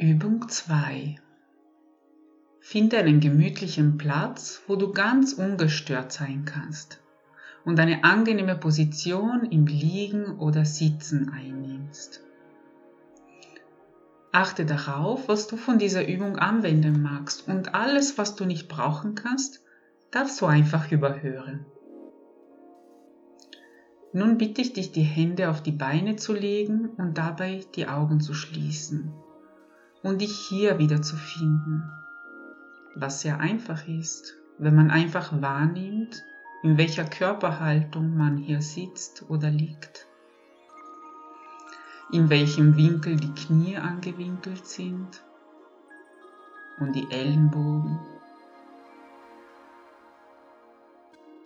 Übung 0.00 0.48
2. 0.48 1.16
Finde 2.58 2.96
einen 2.96 3.20
gemütlichen 3.20 3.98
Platz, 3.98 4.62
wo 4.66 4.76
du 4.76 4.94
ganz 4.94 5.34
ungestört 5.34 6.10
sein 6.10 6.46
kannst 6.46 7.02
und 7.66 7.78
eine 7.78 8.02
angenehme 8.02 8.56
Position 8.56 9.44
im 9.50 9.66
Liegen 9.66 10.38
oder 10.38 10.64
Sitzen 10.64 11.28
einnimmst. 11.28 12.22
Achte 14.32 14.64
darauf, 14.64 15.28
was 15.28 15.48
du 15.48 15.58
von 15.58 15.78
dieser 15.78 16.08
Übung 16.08 16.38
anwenden 16.38 17.02
magst 17.02 17.46
und 17.46 17.74
alles, 17.74 18.16
was 18.16 18.36
du 18.36 18.46
nicht 18.46 18.70
brauchen 18.70 19.14
kannst, 19.14 19.62
darfst 20.10 20.40
du 20.40 20.46
einfach 20.46 20.90
überhören. 20.90 21.66
Nun 24.14 24.38
bitte 24.38 24.62
ich 24.62 24.72
dich, 24.72 24.92
die 24.92 25.02
Hände 25.02 25.50
auf 25.50 25.62
die 25.62 25.72
Beine 25.72 26.16
zu 26.16 26.32
legen 26.32 26.88
und 26.96 27.18
dabei 27.18 27.66
die 27.74 27.86
Augen 27.86 28.20
zu 28.20 28.32
schließen 28.32 29.12
und 30.02 30.20
dich 30.20 30.36
hier 30.36 30.78
wieder 30.78 31.02
zu 31.02 31.16
finden. 31.16 31.90
Was 32.94 33.20
sehr 33.20 33.38
einfach 33.40 33.86
ist, 33.86 34.34
wenn 34.58 34.74
man 34.74 34.90
einfach 34.90 35.40
wahrnimmt, 35.40 36.22
in 36.62 36.76
welcher 36.76 37.04
Körperhaltung 37.04 38.16
man 38.16 38.36
hier 38.36 38.60
sitzt 38.60 39.28
oder 39.30 39.50
liegt, 39.50 40.06
in 42.12 42.28
welchem 42.28 42.76
Winkel 42.76 43.16
die 43.16 43.32
Knie 43.32 43.76
angewinkelt 43.76 44.66
sind 44.66 45.22
und 46.78 46.94
die 46.94 47.10
Ellenbogen 47.10 47.98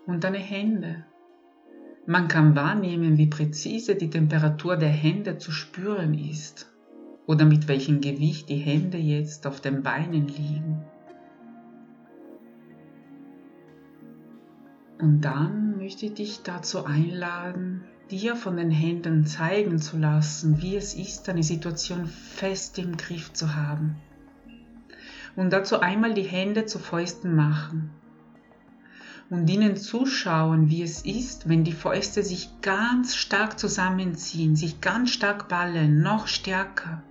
und 0.06 0.25
deine 0.25 0.39
Hände. 0.39 1.05
Man 2.06 2.28
kann 2.28 2.55
wahrnehmen, 2.55 3.16
wie 3.16 3.28
präzise 3.28 3.95
die 3.95 4.11
Temperatur 4.11 4.77
der 4.77 4.91
Hände 4.91 5.39
zu 5.39 5.52
spüren 5.52 6.14
ist 6.14 6.73
oder 7.27 7.45
mit 7.45 7.69
welchem 7.69 8.01
Gewicht 8.01 8.48
die 8.48 8.56
Hände 8.56 8.98
jetzt 8.98 9.46
auf 9.46 9.60
den 9.60 9.83
Beinen 9.83 10.28
liegen. 10.28 10.84
Und 15.00 15.22
dann 15.22 15.78
möchte 15.78 16.06
ich 16.06 16.14
dich 16.14 16.42
dazu 16.42 16.84
einladen, 16.84 17.84
dir 18.11 18.36
von 18.36 18.56
den 18.56 18.70
Händen 18.70 19.27
zeigen 19.27 19.78
zu 19.78 19.98
lassen, 19.98 20.61
wie 20.61 20.77
es 20.77 20.95
ist, 20.95 21.28
eine 21.28 21.42
Situation 21.42 22.06
fest 22.06 22.78
im 22.78 22.97
Griff 22.97 23.33
zu 23.33 23.55
haben. 23.55 23.97
Und 25.36 25.52
dazu 25.52 25.80
einmal 25.80 26.14
die 26.14 26.22
Hände 26.22 26.67
zu 26.67 26.78
Fäusten 26.78 27.34
machen 27.34 27.91
und 29.30 29.48
ihnen 29.48 29.77
zuschauen, 29.77 30.69
wie 30.69 30.83
es 30.83 31.05
ist, 31.05 31.48
wenn 31.48 31.64
die 31.64 31.72
Fäuste 31.72 32.22
sich 32.22 32.50
ganz 32.61 33.17
stark 33.17 33.58
zusammenziehen, 33.58 34.55
sich 34.55 34.80
ganz 34.80 35.11
stark 35.11 35.48
ballen, 35.48 36.02
noch 36.02 36.28
stärker 36.28 37.02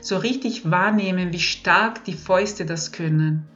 so 0.00 0.16
richtig 0.16 0.70
wahrnehmen, 0.70 1.32
wie 1.32 1.40
stark 1.40 2.04
die 2.04 2.14
Fäuste 2.14 2.66
das 2.66 2.92
können. 2.92 3.46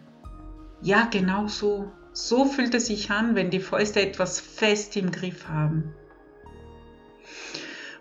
Ja, 0.83 1.09
genau 1.11 1.49
so. 1.49 1.91
So 2.13 2.45
fühlt 2.47 2.75
es 2.75 2.87
sich 2.87 3.11
an, 3.11 3.35
wenn 3.35 3.51
die 3.51 3.61
Fäuste 3.61 4.01
etwas 4.01 4.41
fest 4.41 4.97
im 4.97 5.11
Griff 5.11 5.49
haben. 5.49 5.95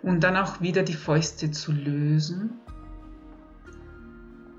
Und 0.02 0.24
dann 0.24 0.36
auch 0.36 0.60
wieder 0.60 0.82
die 0.82 0.94
Fäuste 0.94 1.50
zu 1.50 1.72
lösen. 1.72 2.58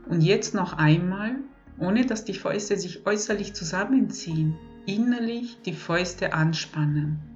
Und 0.08 0.22
jetzt 0.22 0.54
noch 0.54 0.74
einmal, 0.74 1.36
ohne 1.78 2.06
dass 2.06 2.26
die 2.26 2.34
Fäuste 2.34 2.78
sich 2.78 3.06
äußerlich 3.06 3.54
zusammenziehen, 3.54 4.58
innerlich 4.86 5.58
die 5.66 5.74
Fäuste 5.74 6.34
anspannen 6.34 7.30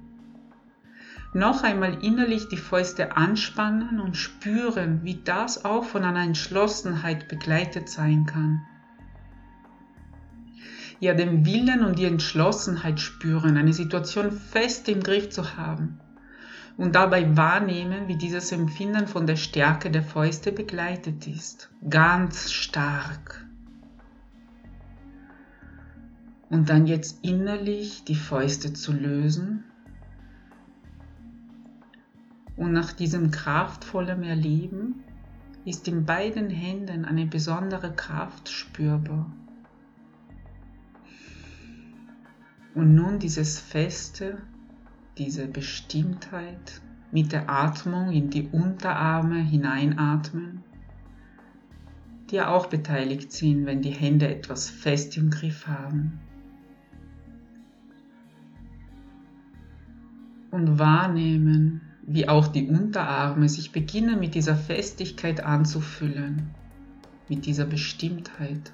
noch 1.34 1.64
einmal 1.64 2.02
innerlich 2.02 2.48
die 2.48 2.56
Fäuste 2.56 3.16
anspannen 3.16 4.00
und 4.00 4.16
spüren, 4.16 5.00
wie 5.02 5.20
das 5.22 5.64
auch 5.64 5.84
von 5.84 6.04
einer 6.04 6.22
Entschlossenheit 6.22 7.28
begleitet 7.28 7.88
sein 7.88 8.24
kann. 8.24 8.62
Ja, 11.00 11.12
den 11.12 11.44
Willen 11.44 11.84
und 11.84 11.98
die 11.98 12.04
Entschlossenheit 12.04 13.00
spüren, 13.00 13.56
eine 13.56 13.72
Situation 13.72 14.30
fest 14.30 14.88
im 14.88 15.02
Griff 15.02 15.30
zu 15.30 15.56
haben 15.56 16.00
und 16.76 16.94
dabei 16.94 17.36
wahrnehmen, 17.36 18.06
wie 18.06 18.16
dieses 18.16 18.52
Empfinden 18.52 19.08
von 19.08 19.26
der 19.26 19.36
Stärke 19.36 19.90
der 19.90 20.04
Fäuste 20.04 20.52
begleitet 20.52 21.26
ist. 21.26 21.70
Ganz 21.90 22.52
stark. 22.52 23.44
Und 26.48 26.68
dann 26.68 26.86
jetzt 26.86 27.24
innerlich 27.24 28.04
die 28.04 28.14
Fäuste 28.14 28.72
zu 28.72 28.92
lösen 28.92 29.64
und 32.56 32.72
nach 32.72 32.92
diesem 32.92 33.30
kraftvollen 33.30 34.22
Erleben 34.22 35.02
ist 35.64 35.88
in 35.88 36.04
beiden 36.04 36.50
Händen 36.50 37.04
eine 37.04 37.26
besondere 37.26 37.92
Kraft 37.92 38.48
spürbar. 38.48 39.30
Und 42.74 42.94
nun 42.94 43.18
dieses 43.18 43.58
Feste, 43.58 44.38
diese 45.16 45.46
Bestimmtheit 45.46 46.80
mit 47.12 47.32
der 47.32 47.48
Atmung 47.48 48.10
in 48.10 48.30
die 48.30 48.48
Unterarme 48.48 49.40
hineinatmen, 49.40 50.64
die 52.30 52.40
auch 52.40 52.66
beteiligt 52.66 53.32
sind, 53.32 53.66
wenn 53.66 53.82
die 53.82 53.92
Hände 53.92 54.28
etwas 54.28 54.68
fest 54.68 55.16
im 55.16 55.30
Griff 55.30 55.66
haben. 55.66 56.20
Und 60.50 60.78
wahrnehmen, 60.78 61.83
wie 62.06 62.28
auch 62.28 62.48
die 62.48 62.66
Unterarme 62.68 63.48
sich 63.48 63.72
beginnen 63.72 64.20
mit 64.20 64.34
dieser 64.34 64.56
Festigkeit 64.56 65.42
anzufüllen, 65.42 66.50
mit 67.28 67.46
dieser 67.46 67.64
Bestimmtheit. 67.64 68.72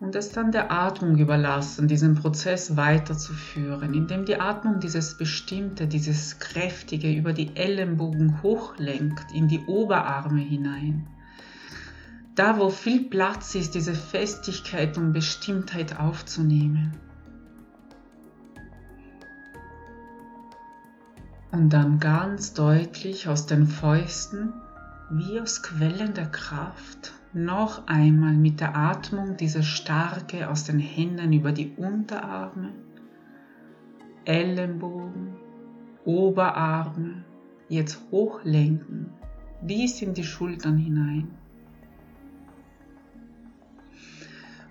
Und 0.00 0.16
es 0.16 0.32
dann 0.32 0.52
der 0.52 0.70
Atmung 0.70 1.16
überlassen, 1.16 1.88
diesen 1.88 2.16
Prozess 2.16 2.76
weiterzuführen, 2.76 3.94
indem 3.94 4.26
die 4.26 4.38
Atmung 4.38 4.80
dieses 4.80 5.16
Bestimmte, 5.16 5.86
dieses 5.86 6.38
Kräftige 6.40 7.10
über 7.10 7.32
die 7.32 7.56
Ellenbogen 7.56 8.42
hochlenkt 8.42 9.32
in 9.32 9.48
die 9.48 9.60
Oberarme 9.66 10.40
hinein. 10.40 11.06
Da, 12.34 12.58
wo 12.58 12.68
viel 12.68 13.04
Platz 13.04 13.54
ist, 13.54 13.76
diese 13.76 13.94
Festigkeit 13.94 14.98
und 14.98 15.12
Bestimmtheit 15.12 15.98
aufzunehmen. 15.98 16.92
Und 21.54 21.72
dann 21.72 22.00
ganz 22.00 22.52
deutlich 22.52 23.28
aus 23.28 23.46
den 23.46 23.68
Fäusten, 23.68 24.52
wie 25.08 25.40
aus 25.40 25.62
Quellen 25.62 26.12
der 26.12 26.26
Kraft, 26.26 27.12
noch 27.32 27.86
einmal 27.86 28.32
mit 28.32 28.58
der 28.58 28.74
Atmung 28.74 29.36
diese 29.36 29.62
Starke 29.62 30.50
aus 30.50 30.64
den 30.64 30.80
Händen 30.80 31.32
über 31.32 31.52
die 31.52 31.72
Unterarme, 31.76 32.72
Ellenbogen, 34.24 35.36
Oberarme, 36.04 37.22
jetzt 37.68 38.00
hochlenken, 38.10 39.10
bis 39.62 40.02
in 40.02 40.12
die 40.12 40.24
Schultern 40.24 40.76
hinein. 40.76 41.28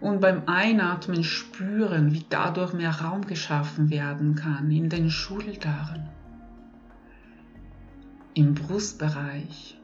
Und 0.01 0.19
beim 0.19 0.41
Einatmen 0.47 1.23
spüren, 1.23 2.11
wie 2.11 2.25
dadurch 2.29 2.73
mehr 2.73 2.99
Raum 2.99 3.25
geschaffen 3.25 3.89
werden 3.89 4.35
kann 4.35 4.69
in 4.69 4.89
den 4.89 5.09
Schultern 5.09 6.09
im 8.33 8.55
Brustbereich. 8.55 9.77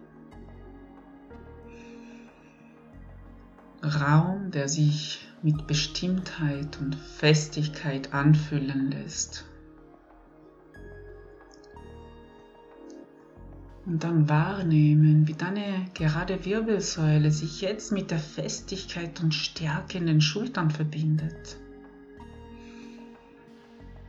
Raum, 3.83 4.51
der 4.51 4.67
sich 4.67 5.25
mit 5.41 5.67
Bestimmtheit 5.67 6.79
und 6.81 6.95
Festigkeit 6.95 8.13
anfüllen 8.13 8.91
lässt. 8.91 9.45
Und 13.85 14.03
dann 14.03 14.29
wahrnehmen, 14.29 15.27
wie 15.27 15.33
deine 15.33 15.85
gerade 15.93 16.45
Wirbelsäule 16.45 17.31
sich 17.31 17.61
jetzt 17.61 17.91
mit 17.91 18.11
der 18.11 18.19
Festigkeit 18.19 19.22
und 19.23 19.34
Stärke 19.34 19.97
in 19.97 20.05
den 20.05 20.22
Schultern 20.22 20.69
verbindet. 20.69 21.57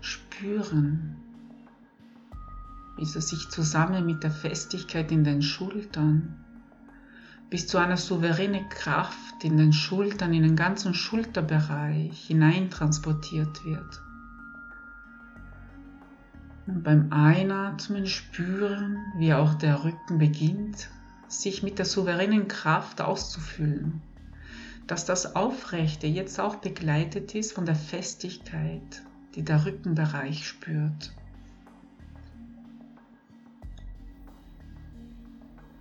Spüren, 0.00 1.19
wie 3.00 3.06
sie 3.06 3.22
sich 3.22 3.48
zusammen 3.48 4.04
mit 4.04 4.22
der 4.22 4.30
Festigkeit 4.30 5.10
in 5.10 5.24
den 5.24 5.40
Schultern 5.40 6.36
bis 7.48 7.66
zu 7.66 7.78
einer 7.78 7.96
souveränen 7.96 8.68
Kraft 8.68 9.42
in 9.42 9.56
den 9.56 9.72
Schultern, 9.72 10.32
in 10.32 10.42
den 10.44 10.54
ganzen 10.54 10.94
Schulterbereich 10.94 12.26
hineintransportiert 12.26 13.64
wird. 13.64 14.02
Und 16.66 16.84
beim 16.84 17.10
Einatmen 17.10 18.06
spüren, 18.06 18.98
wie 19.16 19.34
auch 19.34 19.54
der 19.54 19.82
Rücken 19.82 20.18
beginnt, 20.18 20.88
sich 21.26 21.62
mit 21.64 21.78
der 21.78 21.86
souveränen 21.86 22.46
Kraft 22.46 23.00
auszufüllen. 23.00 24.00
Dass 24.86 25.06
das 25.06 25.34
Aufrechte 25.34 26.06
jetzt 26.06 26.38
auch 26.38 26.56
begleitet 26.56 27.34
ist 27.34 27.52
von 27.52 27.64
der 27.64 27.74
Festigkeit, 27.74 29.02
die 29.34 29.42
der 29.42 29.64
Rückenbereich 29.64 30.46
spürt. 30.46 31.12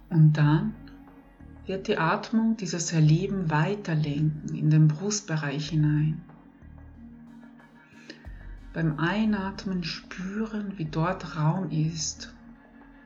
Und 0.09 0.33
dann 0.33 0.73
wird 1.65 1.87
die 1.87 1.97
Atmung 1.97 2.57
dieses 2.57 2.93
Erleben 2.93 3.51
weiterlenken 3.51 4.55
in 4.55 4.69
den 4.69 4.87
Brustbereich 4.87 5.69
hinein. 5.69 6.21
Beim 8.73 8.97
Einatmen 8.99 9.83
spüren, 9.83 10.77
wie 10.77 10.85
dort 10.85 11.37
Raum 11.37 11.69
ist, 11.69 12.33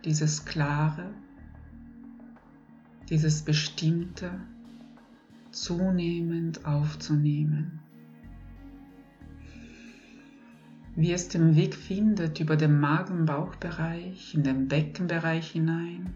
dieses 0.05 0.45
Klare, 0.45 1.09
dieses 3.09 3.41
Bestimmte 3.41 4.31
zunehmend 5.51 6.65
aufzunehmen. 6.65 7.79
Wie 10.95 11.11
es 11.11 11.27
den 11.27 11.55
Weg 11.55 11.75
findet 11.75 12.39
über 12.39 12.55
den 12.55 12.79
Magen-Bauchbereich 12.79 14.35
in 14.35 14.43
den 14.43 14.67
Beckenbereich 14.67 15.51
hinein, 15.51 16.13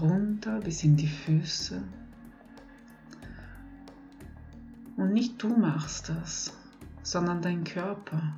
runter 0.00 0.60
bis 0.60 0.84
in 0.84 0.96
die 0.96 1.08
Füße. 1.08 1.82
Und 4.96 5.12
nicht 5.12 5.42
du 5.42 5.48
machst 5.48 6.08
das, 6.08 6.52
sondern 7.02 7.40
dein 7.40 7.64
Körper. 7.64 8.34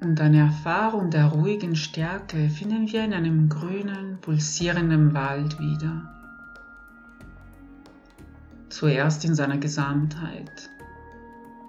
Und 0.00 0.18
eine 0.20 0.38
Erfahrung 0.38 1.10
der 1.10 1.26
ruhigen 1.26 1.76
Stärke 1.76 2.48
finden 2.48 2.90
wir 2.90 3.04
in 3.04 3.12
einem 3.12 3.48
grünen, 3.48 4.18
pulsierenden 4.22 5.12
Wald 5.12 5.58
wieder. 5.58 6.08
Zuerst 8.70 9.24
in 9.26 9.34
seiner 9.34 9.58
Gesamtheit, 9.58 10.70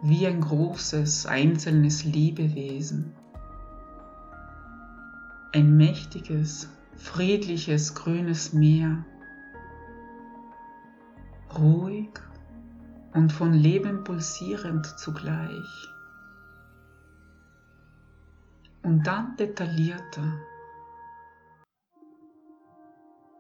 wie 0.02 0.26
ein 0.28 0.40
großes, 0.40 1.26
einzelnes 1.26 2.06
Lebewesen. 2.06 3.14
Ein 5.54 5.76
mächtiges, 5.76 6.70
friedliches, 6.96 7.94
grünes 7.94 8.54
Meer, 8.54 9.04
ruhig 11.58 12.10
und 13.14 13.34
von 13.34 13.54
Leben 13.54 14.06
pulsierend 14.06 14.86
zugleich. 14.98 15.90
Und 18.84 19.06
dann 19.06 19.36
detaillierter. 19.36 20.40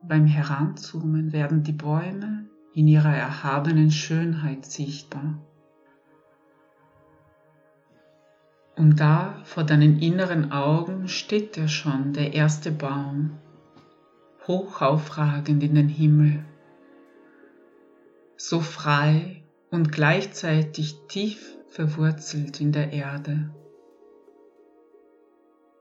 Beim 0.04 0.26
Heranzoomen 0.26 1.32
werden 1.32 1.64
die 1.64 1.72
Bäume 1.72 2.50
in 2.74 2.88
ihrer 2.88 3.16
erhabenen 3.16 3.90
Schönheit 3.90 4.66
sichtbar. 4.66 5.40
Und 8.82 9.00
da 9.00 9.36
vor 9.44 9.64
deinen 9.64 10.00
inneren 10.00 10.52
Augen 10.52 11.08
steht 11.08 11.56
er 11.56 11.68
schon, 11.68 12.14
der 12.14 12.34
erste 12.34 12.72
Baum, 12.72 13.38
hoch 14.48 14.82
aufragend 14.82 15.62
in 15.62 15.76
den 15.76 15.88
Himmel 15.88 16.44
so 18.38 18.60
frei 18.60 19.44
und 19.70 19.92
gleichzeitig 19.92 20.96
tief 21.08 21.56
verwurzelt 21.68 22.60
in 22.60 22.72
der 22.72 22.92
Erde. 22.92 23.54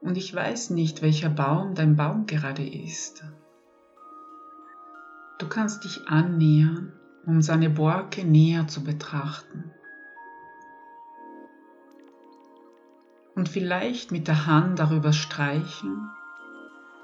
Und 0.02 0.18
ich 0.18 0.34
weiß 0.34 0.68
nicht, 0.68 1.00
welcher 1.00 1.30
Baum 1.30 1.74
dein 1.74 1.96
Baum 1.96 2.26
gerade 2.26 2.68
ist. 2.68 3.24
Du 5.38 5.48
kannst 5.48 5.84
dich 5.84 6.06
annähern, 6.06 6.92
um 7.24 7.40
seine 7.40 7.70
Borke 7.70 8.26
näher 8.26 8.68
zu 8.68 8.84
betrachten. 8.84 9.72
Und 13.40 13.48
vielleicht 13.48 14.12
mit 14.12 14.28
der 14.28 14.44
Hand 14.44 14.80
darüber 14.80 15.14
streichen 15.14 16.10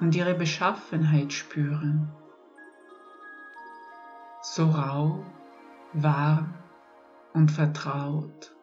und 0.00 0.14
ihre 0.14 0.34
Beschaffenheit 0.34 1.32
spüren. 1.32 2.10
So 4.42 4.66
rau 4.66 5.24
warm 5.94 6.52
und 7.32 7.50
vertraut. 7.50 8.54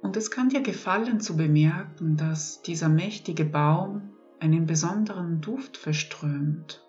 Und 0.00 0.16
es 0.16 0.30
kann 0.30 0.48
dir 0.48 0.62
gefallen 0.62 1.20
zu 1.20 1.36
bemerken, 1.36 2.16
dass 2.16 2.62
dieser 2.62 2.88
mächtige 2.88 3.44
Baum 3.44 4.08
einen 4.40 4.64
besonderen 4.64 5.42
Duft 5.42 5.76
verströmt. 5.76 6.82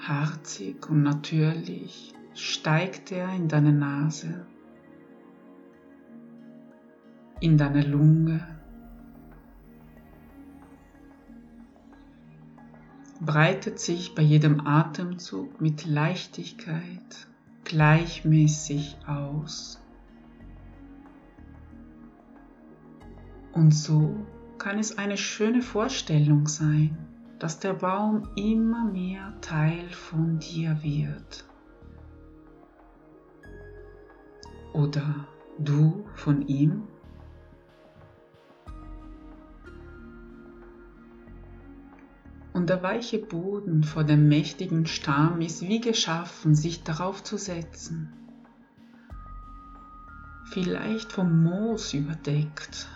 Harzig 0.00 0.90
und 0.90 1.04
natürlich 1.04 2.12
steigt 2.34 3.12
er 3.12 3.32
in 3.32 3.46
deine 3.46 3.72
Nase, 3.72 4.44
in 7.40 7.58
deine 7.58 7.82
Lunge 7.82 8.40
breitet 13.20 13.78
sich 13.78 14.14
bei 14.14 14.22
jedem 14.22 14.66
Atemzug 14.66 15.60
mit 15.60 15.86
Leichtigkeit 15.86 17.26
gleichmäßig 17.64 18.96
aus. 19.06 19.82
Und 23.52 23.72
so 23.72 24.14
kann 24.58 24.78
es 24.78 24.98
eine 24.98 25.16
schöne 25.16 25.62
Vorstellung 25.62 26.46
sein, 26.46 26.96
dass 27.38 27.58
der 27.58 27.74
Baum 27.74 28.28
immer 28.36 28.84
mehr 28.84 29.32
Teil 29.40 29.88
von 29.90 30.38
dir 30.38 30.82
wird. 30.82 31.44
Oder 34.72 35.26
du 35.58 36.04
von 36.14 36.46
ihm 36.46 36.82
der 42.66 42.82
weiche 42.82 43.18
Boden 43.18 43.84
vor 43.84 44.04
dem 44.04 44.28
mächtigen 44.28 44.86
Stamm 44.86 45.40
ist 45.40 45.62
wie 45.62 45.80
geschaffen, 45.80 46.54
sich 46.54 46.82
darauf 46.82 47.22
zu 47.22 47.38
setzen. 47.38 48.12
Vielleicht 50.50 51.12
vom 51.12 51.44
Moos 51.44 51.94
überdeckt. 51.94 52.88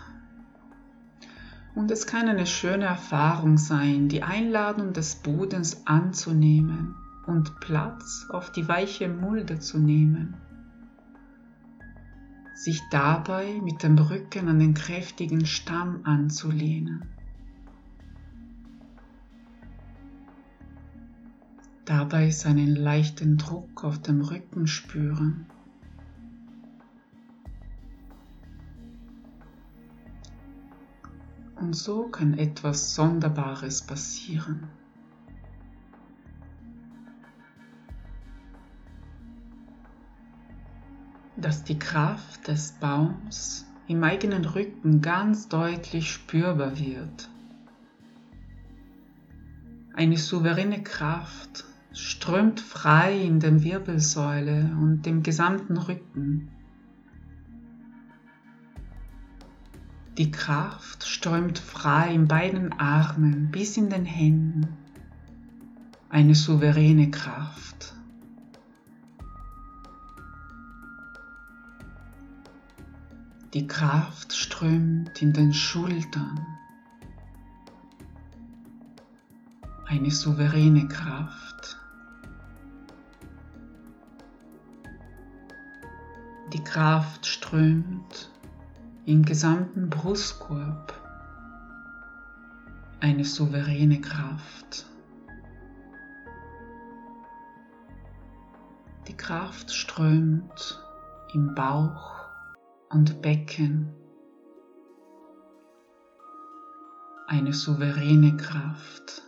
Und 1.75 1.89
es 1.91 2.05
kann 2.05 2.27
eine 2.27 2.47
schöne 2.47 2.85
Erfahrung 2.85 3.57
sein, 3.57 4.09
die 4.09 4.23
Einladung 4.23 4.93
des 4.93 5.15
Bodens 5.15 5.85
anzunehmen 5.85 6.95
und 7.25 7.59
Platz 7.59 8.27
auf 8.29 8.51
die 8.51 8.67
weiche 8.67 9.07
Mulde 9.07 9.59
zu 9.59 9.79
nehmen. 9.79 10.35
Sich 12.55 12.81
dabei 12.91 13.59
mit 13.63 13.83
dem 13.83 13.97
Rücken 13.97 14.49
an 14.49 14.59
den 14.59 14.73
kräftigen 14.73 15.45
Stamm 15.45 16.01
anzulehnen. 16.03 17.05
Dabei 21.85 22.29
seinen 22.29 22.75
leichten 22.75 23.37
Druck 23.37 23.83
auf 23.83 23.99
dem 24.01 24.21
Rücken 24.21 24.67
spüren. 24.67 25.47
Und 31.59 31.75
so 31.75 32.07
kann 32.07 32.37
etwas 32.37 32.95
Sonderbares 32.95 33.81
passieren. 33.81 34.67
Dass 41.35 41.63
die 41.63 41.79
Kraft 41.79 42.47
des 42.47 42.73
Baums 42.73 43.65
im 43.87 44.03
eigenen 44.03 44.45
Rücken 44.45 45.01
ganz 45.01 45.49
deutlich 45.49 46.11
spürbar 46.11 46.77
wird. 46.77 47.29
Eine 49.93 50.17
souveräne 50.17 50.81
Kraft, 50.83 51.65
strömt 51.93 52.59
frei 52.59 53.19
in 53.19 53.39
der 53.39 53.63
Wirbelsäule 53.63 54.75
und 54.79 55.05
dem 55.05 55.23
gesamten 55.23 55.77
Rücken. 55.77 56.49
Die 60.17 60.31
Kraft 60.31 61.05
strömt 61.05 61.59
frei 61.59 62.13
in 62.13 62.27
beiden 62.27 62.73
Armen 62.73 63.49
bis 63.51 63.77
in 63.77 63.89
den 63.89 64.05
Händen. 64.05 64.67
Eine 66.09 66.35
souveräne 66.35 67.09
Kraft. 67.09 67.93
Die 73.53 73.67
Kraft 73.67 74.33
strömt 74.33 75.21
in 75.21 75.33
den 75.33 75.53
Schultern. 75.53 76.45
Eine 79.85 80.11
souveräne 80.11 80.87
Kraft. 80.87 81.80
Die 86.53 86.63
Kraft 86.65 87.25
strömt 87.25 88.29
im 89.05 89.23
gesamten 89.23 89.89
Brustkorb. 89.89 90.93
Eine 92.99 93.23
souveräne 93.23 94.01
Kraft. 94.01 94.85
Die 99.07 99.15
Kraft 99.15 99.71
strömt 99.71 100.83
im 101.33 101.55
Bauch 101.55 102.25
und 102.89 103.21
Becken. 103.21 103.93
Eine 107.27 107.53
souveräne 107.53 108.35
Kraft. 108.35 109.21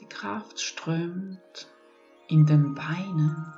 Die 0.00 0.08
Kraft 0.08 0.60
strömt 0.60 1.68
in 2.28 2.44
den 2.44 2.74
Beinen, 2.74 3.54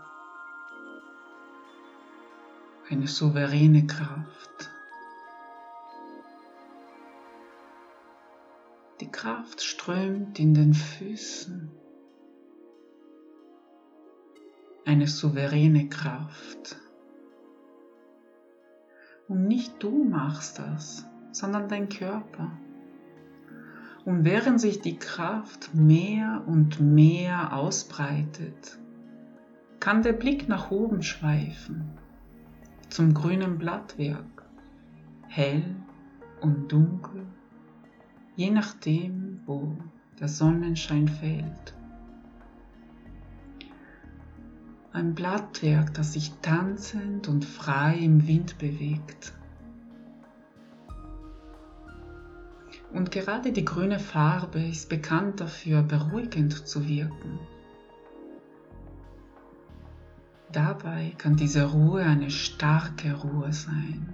eine 2.89 3.09
souveräne 3.09 3.87
Kraft. 3.87 4.71
Die 9.01 9.11
Kraft 9.11 9.61
strömt 9.61 10.39
in 10.39 10.55
den 10.55 10.73
Füßen, 10.73 11.71
eine 14.85 15.09
souveräne 15.09 15.89
Kraft. 15.89 16.77
Und 19.27 19.49
nicht 19.49 19.83
du 19.83 20.05
machst 20.05 20.59
das, 20.61 21.07
sondern 21.33 21.69
dein 21.69 21.89
Körper. 21.89 22.57
Und 24.05 24.25
während 24.25 24.61
sich 24.61 24.81
die 24.81 24.97
Kraft 24.97 25.75
mehr 25.75 26.43
und 26.47 26.81
mehr 26.81 27.55
ausbreitet, 27.55 28.79
kann 29.79 30.03
der 30.03 30.15
Blick 30.15 30.49
nach 30.49 30.71
oben 30.71 31.03
schweifen, 31.03 31.91
zum 32.89 33.15
grünen 33.15 33.59
Blattwerk, 33.59 34.45
hell 35.29 35.77
und 36.41 36.73
dunkel, 36.73 37.27
je 38.37 38.51
nachdem, 38.51 39.41
wo 39.47 39.77
der 40.19 40.29
Sonnenschein 40.29 41.09
fällt. 41.09 41.75
Ein 44.93 45.15
Blattwerk, 45.15 45.95
das 45.95 46.15
sich 46.15 46.33
tanzend 46.43 47.29
und 47.29 47.45
frei 47.45 47.97
im 47.97 48.27
Wind 48.27 48.59
bewegt. 48.59 49.35
Und 52.93 53.11
gerade 53.11 53.53
die 53.53 53.65
grüne 53.65 53.99
Farbe 53.99 54.61
ist 54.61 54.89
bekannt 54.89 55.41
dafür, 55.41 55.83
beruhigend 55.83 56.67
zu 56.67 56.87
wirken. 56.89 57.39
Dabei 60.53 61.15
kann 61.17 61.37
diese 61.37 61.71
Ruhe 61.71 62.03
eine 62.03 62.31
starke 62.31 63.15
Ruhe 63.15 63.53
sein, 63.53 64.09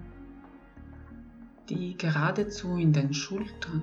die 1.71 1.97
geradezu 1.97 2.76
in 2.76 2.92
den 2.92 3.14
Schultern 3.14 3.83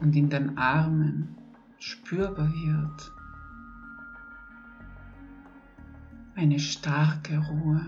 und 0.00 0.14
in 0.14 0.30
den 0.30 0.56
Armen 0.56 1.36
spürbar 1.78 2.52
wird. 2.52 3.14
eine 6.36 6.58
starke 6.58 7.38
Ruhe. 7.38 7.80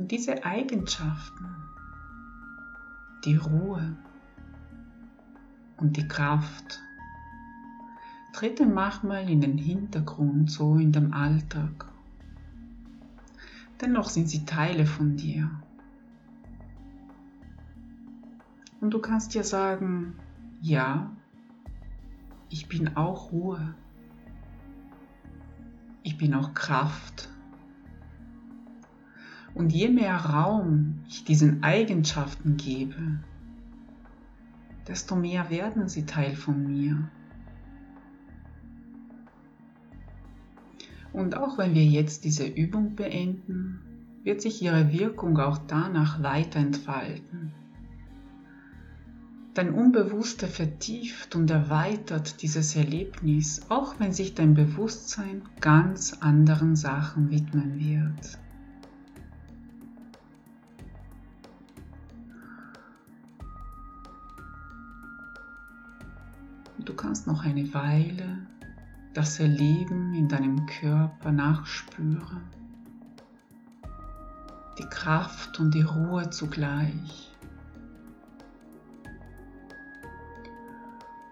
Und 0.00 0.10
diese 0.10 0.46
Eigenschaften, 0.46 1.44
die 3.22 3.36
Ruhe 3.36 3.98
und 5.76 5.94
die 5.94 6.08
Kraft, 6.08 6.80
treten 8.32 8.72
manchmal 8.72 9.28
in 9.28 9.42
den 9.42 9.58
Hintergrund, 9.58 10.50
so 10.50 10.76
in 10.76 10.90
dem 10.90 11.12
Alltag. 11.12 11.84
Dennoch 13.82 14.08
sind 14.08 14.30
sie 14.30 14.46
Teile 14.46 14.86
von 14.86 15.18
dir. 15.18 15.50
Und 18.80 18.94
du 18.94 19.00
kannst 19.00 19.34
dir 19.34 19.44
sagen, 19.44 20.14
ja, 20.62 21.14
ich 22.48 22.68
bin 22.68 22.96
auch 22.96 23.32
Ruhe 23.32 23.74
ich 26.02 26.16
bin 26.16 26.34
auch 26.34 26.54
Kraft. 26.54 27.28
Und 29.54 29.72
je 29.72 29.88
mehr 29.88 30.16
Raum 30.16 31.00
ich 31.08 31.24
diesen 31.24 31.62
Eigenschaften 31.62 32.56
gebe, 32.56 33.20
desto 34.86 35.16
mehr 35.16 35.50
werden 35.50 35.88
sie 35.88 36.06
Teil 36.06 36.34
von 36.34 36.66
mir. 36.66 37.08
Und 41.12 41.36
auch 41.36 41.58
wenn 41.58 41.74
wir 41.74 41.84
jetzt 41.84 42.24
diese 42.24 42.46
Übung 42.46 42.94
beenden, 42.94 43.80
wird 44.22 44.40
sich 44.40 44.62
ihre 44.62 44.92
Wirkung 44.92 45.38
auch 45.38 45.58
danach 45.58 46.22
weiter 46.22 46.60
entfalten. 46.60 47.52
Dein 49.54 49.74
Unbewusster 49.74 50.46
vertieft 50.46 51.34
und 51.34 51.50
erweitert 51.50 52.42
dieses 52.42 52.76
Erlebnis, 52.76 53.62
auch 53.68 53.98
wenn 53.98 54.12
sich 54.12 54.34
dein 54.34 54.54
Bewusstsein 54.54 55.42
ganz 55.60 56.18
anderen 56.20 56.76
Sachen 56.76 57.30
widmen 57.30 57.80
wird. 57.80 58.38
Du 66.84 66.94
kannst 66.94 67.26
noch 67.26 67.44
eine 67.44 67.72
Weile 67.74 68.46
das 69.12 69.40
Erleben 69.40 70.14
in 70.14 70.28
deinem 70.28 70.66
Körper 70.66 71.32
nachspüren, 71.32 72.42
die 74.78 74.88
Kraft 74.88 75.58
und 75.58 75.74
die 75.74 75.82
Ruhe 75.82 76.30
zugleich. 76.30 77.30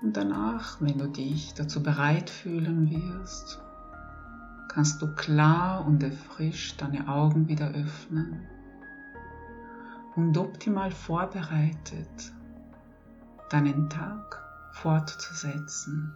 Und 0.02 0.16
danach, 0.16 0.80
wenn 0.80 0.98
du 0.98 1.06
dich 1.06 1.54
dazu 1.54 1.82
bereit 1.82 2.30
fühlen 2.30 2.90
wirst, 2.90 3.60
kannst 4.68 5.00
du 5.00 5.14
klar 5.14 5.86
und 5.86 6.02
erfrischt 6.02 6.80
deine 6.82 7.08
Augen 7.08 7.48
wieder 7.48 7.70
öffnen 7.70 8.46
und 10.14 10.36
optimal 10.36 10.90
vorbereitet 10.90 12.32
deinen 13.50 13.88
Tag 13.88 14.47
fortzusetzen. 14.70 16.14